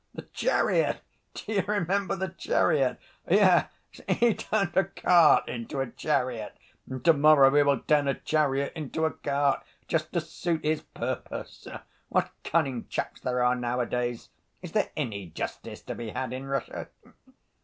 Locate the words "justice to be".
15.27-16.09